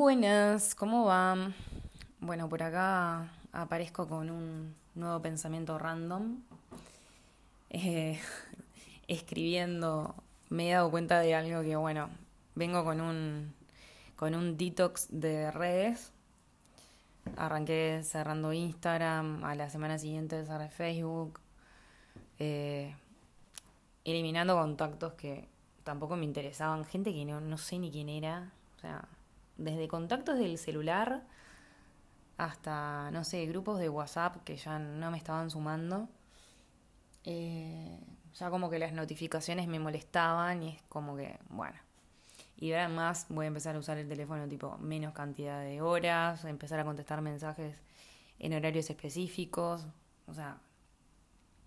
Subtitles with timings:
[0.00, 1.54] Buenas, ¿cómo van?
[2.20, 6.40] Bueno, por acá aparezco con un nuevo pensamiento random.
[7.68, 8.18] Eh,
[9.08, 10.14] escribiendo,
[10.48, 12.08] me he dado cuenta de algo que, bueno,
[12.54, 13.52] vengo con un,
[14.16, 16.14] con un detox de redes.
[17.36, 21.40] Arranqué cerrando Instagram, a la semana siguiente cerré Facebook,
[22.38, 22.96] eh,
[24.06, 25.46] eliminando contactos que
[25.84, 29.06] tampoco me interesaban, gente que no, no sé ni quién era, o sea,
[29.60, 31.22] desde contactos del celular
[32.38, 36.08] hasta, no sé, grupos de WhatsApp que ya no me estaban sumando.
[37.24, 38.00] Eh,
[38.34, 41.78] ya como que las notificaciones me molestaban y es como que, bueno.
[42.56, 46.44] Y ahora más voy a empezar a usar el teléfono tipo menos cantidad de horas,
[46.44, 47.76] empezar a contestar mensajes
[48.38, 49.86] en horarios específicos.
[50.26, 50.58] O sea,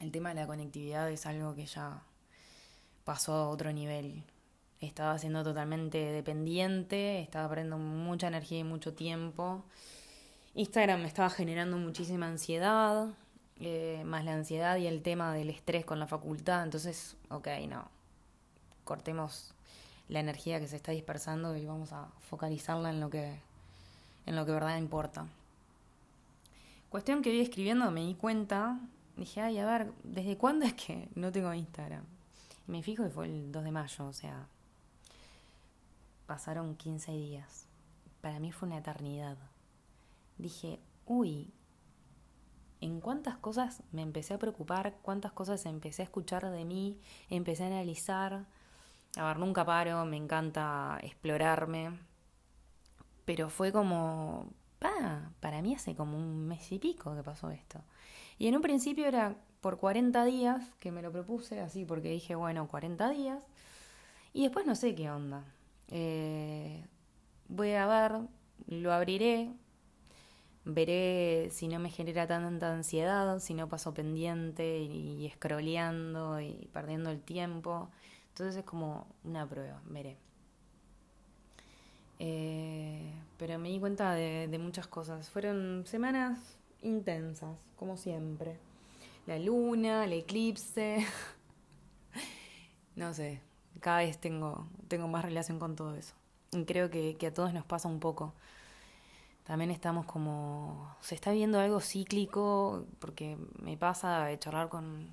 [0.00, 2.02] el tema de la conectividad es algo que ya
[3.04, 4.24] pasó a otro nivel
[4.84, 9.64] estaba siendo totalmente dependiente, estaba perdiendo mucha energía y mucho tiempo.
[10.54, 13.08] Instagram me estaba generando muchísima ansiedad,
[13.60, 16.62] eh, más la ansiedad y el tema del estrés con la facultad.
[16.62, 17.88] Entonces, ok, no,
[18.84, 19.54] cortemos
[20.08, 23.38] la energía que se está dispersando y vamos a focalizarla en lo que,
[24.26, 25.26] en lo que verdad importa.
[26.90, 28.78] Cuestión que vi escribiendo me di cuenta,
[29.16, 32.04] dije, ay, a ver, ¿desde cuándo es que no tengo Instagram?
[32.68, 34.46] Y me fijo que fue el 2 de mayo, o sea,
[36.26, 37.68] pasaron 15 días.
[38.20, 39.36] Para mí fue una eternidad.
[40.38, 41.52] Dije, uy,
[42.80, 47.00] en cuántas cosas me empecé a preocupar, cuántas cosas empecé a escuchar de mí,
[47.30, 48.46] empecé a analizar.
[49.16, 51.98] A ver, nunca paro, me encanta explorarme.
[53.24, 57.80] Pero fue como, pa, para mí hace como un mes y pico que pasó esto.
[58.38, 62.34] Y en un principio era por 40 días que me lo propuse, así porque dije,
[62.34, 63.46] bueno, 40 días.
[64.34, 65.44] Y después no sé qué onda.
[65.90, 66.84] Eh,
[67.48, 68.20] voy a ver,
[68.68, 69.50] lo abriré,
[70.64, 77.10] veré si no me genera tanta ansiedad, si no paso pendiente y, escroleando y perdiendo
[77.10, 77.90] el tiempo.
[78.30, 80.16] Entonces es como una prueba, veré.
[82.18, 85.28] Eh, pero me di cuenta de muchas cosas.
[85.30, 88.58] Fueron semanas intensas, como siempre.
[89.26, 91.04] La luna, el eclipse.
[92.96, 93.40] no sé,
[93.80, 96.14] cada vez tengo, tengo más relación con todo eso.
[96.52, 98.34] Y creo que, a todos nos pasa un poco.
[99.44, 100.96] También estamos como.
[101.00, 105.08] Se está viendo algo cíclico, porque me pasa de charlar con,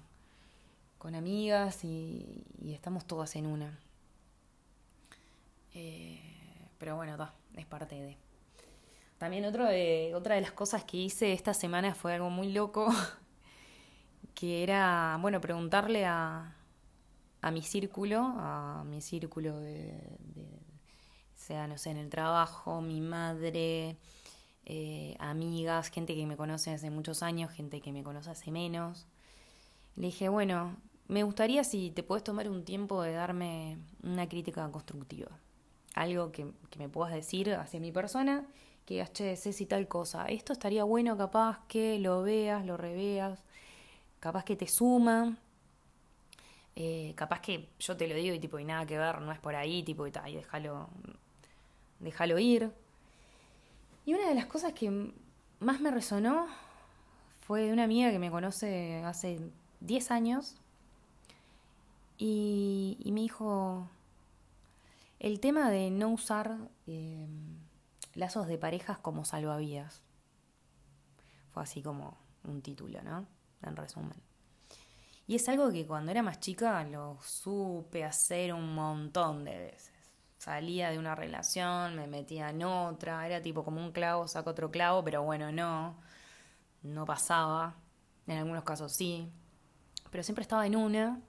[0.97, 3.79] con amigas y, estamos todas en una.
[5.73, 6.21] Eh,
[6.77, 7.17] pero bueno,
[7.55, 8.17] es parte de.
[9.17, 12.87] También otro de, otra de las cosas que hice esta semana fue algo muy loco,
[14.33, 16.55] que era, bueno, preguntarle a,
[17.41, 19.99] a mi círculo, a mi círculo de,
[21.35, 23.97] sea, no sé, en el trabajo, mi madre,
[24.65, 29.07] eh, amigas, gente que me conoce hace muchos años, gente que me conoce hace menos.
[29.95, 34.69] Le dije, bueno, me gustaría si te puedes tomar un tiempo de darme una crítica
[34.71, 35.31] constructiva.
[35.95, 38.45] Algo que, que me puedas decir hacia mi persona,
[38.85, 40.27] que digas, che, si tal cosa.
[40.27, 43.43] Esto estaría bueno capaz que lo veas, lo reveas,
[44.19, 45.37] capaz que te suma
[46.75, 49.39] eh, capaz que yo te lo digo y tipo, y nada que ver, no es
[49.39, 50.89] por ahí, tipo, y, y déjalo,
[51.99, 52.71] déjalo ir.
[54.05, 55.13] Y una de las cosas que
[55.59, 56.47] más me resonó
[57.41, 59.39] fue de una amiga que me conoce hace
[59.81, 60.55] 10 años
[62.17, 63.89] y, me dijo
[65.19, 66.55] el tema de no usar
[66.85, 67.27] eh,
[68.13, 70.01] lazos de parejas como salvavidas.
[71.51, 73.25] Fue así como un título, ¿no?
[73.63, 74.30] En resumen.
[75.31, 79.93] Y es algo que cuando era más chica lo supe hacer un montón de veces.
[80.37, 84.69] Salía de una relación, me metía en otra, era tipo como un clavo, saco otro
[84.69, 85.95] clavo, pero bueno, no,
[86.83, 87.75] no pasaba.
[88.27, 89.31] En algunos casos sí.
[90.09, 91.21] Pero siempre estaba en una.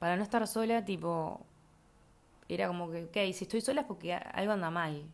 [0.00, 1.46] Para no estar sola, tipo,
[2.48, 5.04] era como que, ok, si estoy sola es porque algo anda mal.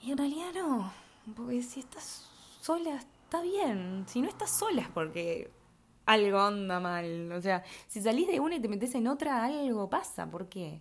[0.00, 0.92] Y en realidad no,
[1.36, 2.28] porque si estás
[2.60, 4.06] sola está bien.
[4.08, 5.61] Si no estás sola es porque
[6.06, 7.32] algo anda mal.
[7.32, 10.26] O sea, si salís de una y te metes en otra, algo pasa.
[10.30, 10.80] ¿Por qué?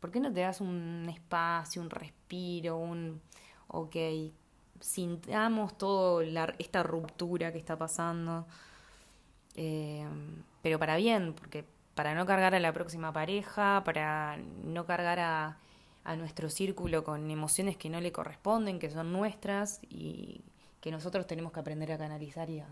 [0.00, 3.20] ¿Por qué no te das un espacio, un respiro, un...
[3.68, 3.96] Ok,
[4.80, 6.22] sintamos todo
[6.58, 8.46] esta ruptura que está pasando.
[9.56, 10.06] Eh,
[10.62, 11.64] pero para bien, porque
[11.94, 15.58] para no cargar a la próxima pareja, para no cargar a,
[16.04, 20.42] a nuestro círculo con emociones que no le corresponden, que son nuestras y
[20.80, 22.68] que nosotros tenemos que aprender a canalizar y a,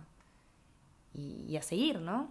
[1.16, 2.30] y, a seguir, ¿no?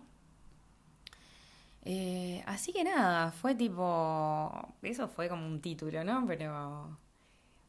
[1.83, 4.51] Eh, así que nada, fue tipo,
[4.81, 6.25] eso fue como un título, ¿no?
[6.27, 6.97] Pero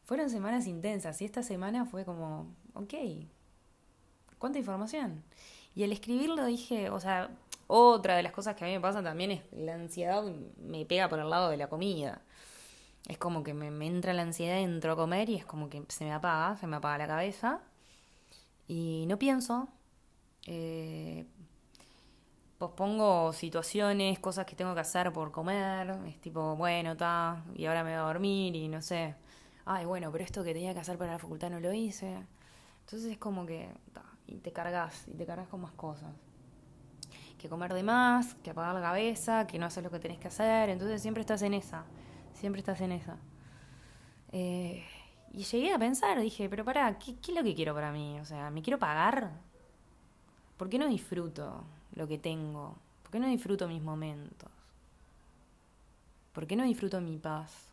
[0.05, 2.95] fueron semanas intensas y esta semana fue como, ok,
[4.39, 5.23] ¿cuánta información?
[5.75, 7.31] Y al escribirlo dije, o sea,
[7.67, 10.23] otra de las cosas que a mí me pasa también es la ansiedad
[10.63, 12.23] me pega por el lado de la comida.
[13.09, 16.05] Es como que me, entra la ansiedad, entro a comer y es como que se
[16.05, 17.61] me apaga, se me apaga la cabeza.
[18.69, 19.69] Y no pienso.
[20.47, 21.27] Eh,
[22.59, 25.91] pospongo situaciones, cosas que tengo que hacer por comer.
[26.07, 29.15] Es tipo, bueno, está, y ahora me voy a dormir y no sé.
[29.65, 32.25] Ay, bueno, pero esto que tenía que hacer para la facultad no lo hice.
[32.81, 33.69] Entonces es como que,
[34.27, 36.11] y te cargas, y te cargas con más cosas.
[37.39, 40.29] Que comer de más, que apagar la cabeza, que no hacer lo que tenés que
[40.29, 40.71] hacer.
[40.71, 41.85] Entonces siempre estás en esa,
[42.33, 43.17] siempre estás en esa.
[44.33, 44.85] Eh,
[45.33, 48.19] y llegué a pensar, dije, pero pará, ¿qué, ¿qué es lo que quiero para mí?
[48.21, 49.33] O sea, ¿me quiero pagar?
[50.57, 51.65] ¿Por qué no disfruto
[51.95, 52.77] lo que tengo?
[53.03, 54.51] ¿Por qué no disfruto mis momentos?
[56.33, 57.73] ¿Por qué no disfruto mi paz?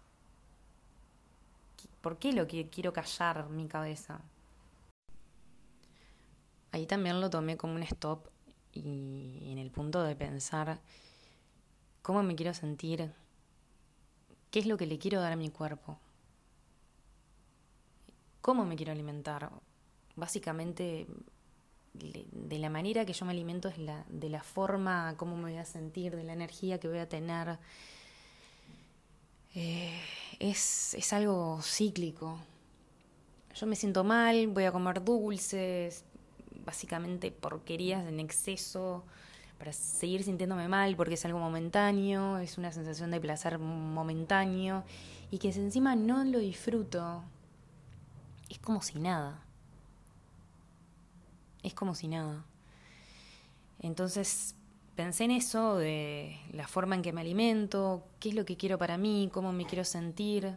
[2.01, 4.21] ¿Por qué lo que quiero callar mi cabeza?
[6.71, 8.27] Ahí también lo tomé como un stop
[8.74, 10.80] y en el punto de pensar
[12.01, 13.13] cómo me quiero sentir,
[14.51, 15.97] qué es lo que le quiero dar a mi cuerpo,
[18.41, 19.51] cómo me quiero alimentar.
[20.15, 21.07] Básicamente,
[21.94, 25.57] de la manera que yo me alimento es la, de la forma, cómo me voy
[25.57, 27.60] a sentir, de la energía que voy a tener.
[29.56, 30.00] Eh,
[30.40, 32.40] es, es algo cíclico.
[33.56, 36.04] Yo me siento mal, voy a comer dulces,
[36.66, 39.04] básicamente porquerías en exceso
[39.60, 44.84] para seguir sintiéndome mal porque es algo momentáneo, es una sensación de placer momentáneo
[45.30, 47.24] y que encima no lo disfruto,
[48.50, 49.43] es como si nada.
[51.63, 52.45] Es como si nada.
[53.80, 54.56] Entonces
[54.95, 58.77] pensé en eso, de la forma en que me alimento, qué es lo que quiero
[58.77, 60.56] para mí, cómo me quiero sentir,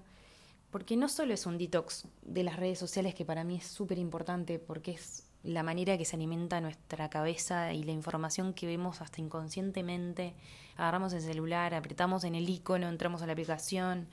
[0.71, 3.99] porque no solo es un detox de las redes sociales que para mí es súper
[3.99, 9.01] importante, porque es la manera que se alimenta nuestra cabeza y la información que vemos
[9.01, 10.35] hasta inconscientemente.
[10.77, 14.09] Agarramos el celular, apretamos en el icono, entramos a la aplicación.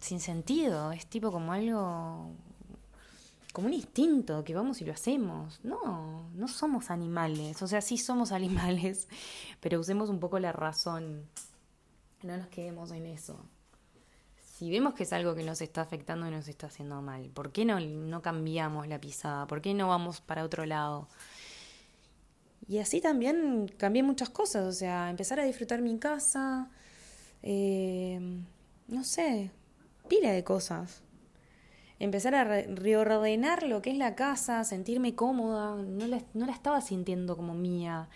[0.00, 2.32] Sin sentido, es tipo como algo,
[3.52, 5.60] como un instinto que vamos y lo hacemos.
[5.62, 9.08] No, no somos animales, o sea, sí somos animales,
[9.60, 11.26] pero usemos un poco la razón.
[12.22, 13.38] No nos quedemos en eso
[14.62, 17.50] si vemos que es algo que nos está afectando y nos está haciendo mal, ¿por
[17.50, 19.44] qué no, no cambiamos la pisada?
[19.48, 21.08] ¿Por qué no vamos para otro lado?
[22.68, 26.70] Y así también cambié muchas cosas, o sea, empezar a disfrutar mi casa,
[27.42, 28.20] eh,
[28.86, 29.50] no sé,
[30.08, 31.02] pila de cosas.
[32.02, 36.80] Empezar a reordenar lo que es la casa, sentirme cómoda, no la, no la estaba
[36.80, 38.08] sintiendo como mía.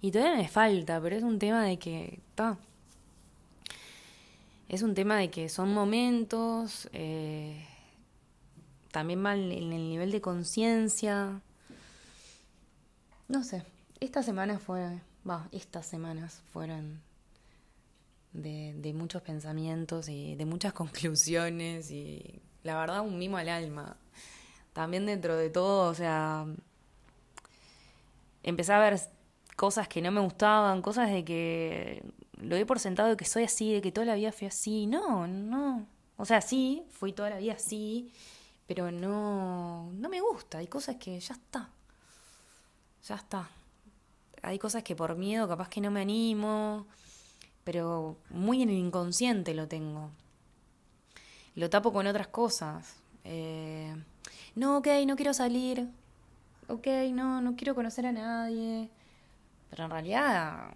[0.00, 2.56] Y todavía me falta, pero es un tema de que, ta,
[4.70, 7.66] es un tema de que son momentos, eh,
[8.90, 11.42] también mal en el nivel de conciencia.
[13.28, 13.62] No sé,
[14.00, 17.02] estas semanas fueron, va, estas semanas fueron
[18.32, 23.96] de, de muchos pensamientos y de muchas conclusiones y la verdad un mimo al alma.
[24.72, 26.46] También dentro de todo, o sea,
[28.42, 29.00] empecé a ver
[29.54, 32.02] cosas que no me gustaban, cosas de que
[32.38, 34.86] lo doy por sentado de que soy así, de que toda la vida fui así.
[34.86, 35.86] No, no.
[36.16, 38.12] O sea, sí, fui toda la vida así,
[38.66, 40.58] pero no, no me gusta.
[40.58, 41.70] Hay cosas que ya está.
[43.06, 43.48] Ya está.
[44.42, 46.86] Hay cosas que por miedo capaz que no me animo,
[47.62, 50.10] pero muy en el inconsciente lo tengo.
[51.54, 52.96] Lo tapo con otras cosas.
[53.24, 53.94] Eh,
[54.54, 55.88] no, ok, no quiero salir.
[56.68, 58.90] Ok, no, no quiero conocer a nadie.
[59.70, 60.74] Pero en realidad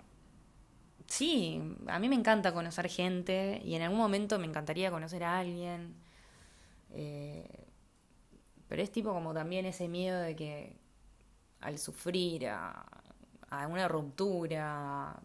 [1.09, 5.39] sí, a mí me encanta conocer gente y en algún momento me encantaría conocer a
[5.39, 5.95] alguien.
[6.93, 7.67] Eh,
[8.69, 10.77] pero es tipo como también ese miedo de que
[11.61, 12.87] al sufrir a,
[13.51, 15.19] a una ruptura,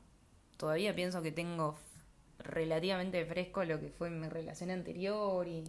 [0.58, 1.78] todavía pienso que tengo
[2.44, 5.64] relativamente fresco lo que fue mi relación anterior y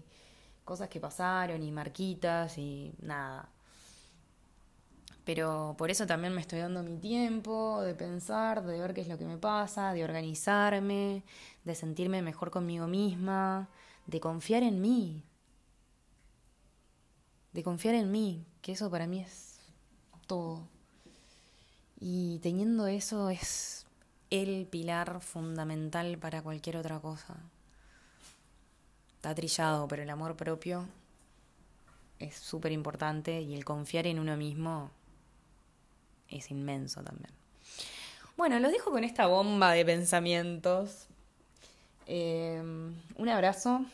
[0.64, 3.48] cosas que pasaron y marquitas y nada.
[5.24, 9.08] Pero por eso también me estoy dando mi tiempo de pensar, de ver qué es
[9.08, 11.22] lo que me pasa, de organizarme,
[11.64, 13.68] de sentirme mejor conmigo misma,
[14.06, 15.24] de confiar en mí.
[17.52, 19.60] De confiar en mí, que eso para mí es
[20.26, 20.68] todo.
[21.98, 23.86] Y teniendo eso es
[24.42, 27.36] el pilar fundamental para cualquier otra cosa.
[29.16, 30.86] Está trillado, pero el amor propio
[32.18, 34.90] es súper importante y el confiar en uno mismo
[36.28, 37.30] es inmenso también.
[38.36, 41.06] Bueno, los dejo con esta bomba de pensamientos.
[42.06, 42.60] Eh,
[43.16, 43.84] un abrazo.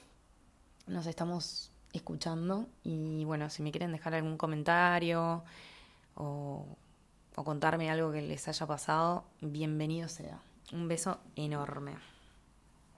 [0.86, 2.66] Nos estamos escuchando.
[2.82, 5.44] Y bueno, si me quieren dejar algún comentario
[6.14, 6.64] o,
[7.36, 10.40] o contarme algo que les haya pasado, bienvenido sea.
[10.72, 11.96] Un beso enorme.